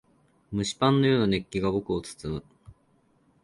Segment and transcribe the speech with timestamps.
[0.51, 2.43] 蒸しパンのような熱気が僕を包む。